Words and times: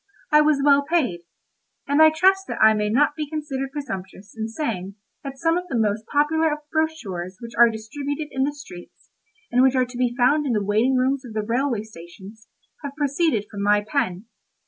I 0.31 0.41
was 0.41 0.63
well 0.65 0.81
paid; 0.81 1.19
and 1.87 2.01
I 2.01 2.09
trust 2.09 2.47
that 2.47 2.57
I 2.59 2.73
may 2.73 2.89
not 2.89 3.15
be 3.15 3.29
considered 3.29 3.71
presumptuous 3.71 4.35
in 4.35 4.47
saying 4.47 4.95
that 5.23 5.37
some 5.37 5.59
of 5.59 5.67
the 5.67 5.77
most 5.77 6.07
popular 6.07 6.51
of 6.51 6.57
the 6.57 6.65
brochures 6.71 7.37
which 7.39 7.53
are 7.55 7.69
distributed 7.69 8.29
in 8.31 8.43
the 8.43 8.51
streets, 8.51 9.11
and 9.51 9.61
which 9.61 9.75
are 9.75 9.85
to 9.85 9.97
be 9.99 10.15
found 10.17 10.47
in 10.47 10.53
the 10.53 10.65
waiting 10.65 10.95
rooms 10.95 11.23
of 11.23 11.33
the 11.33 11.43
railway 11.43 11.83
stations, 11.83 12.47
have 12.83 12.95
proceeded 12.95 13.45
from 13.51 13.61
my 13.61 13.81
pen. 13.87 14.25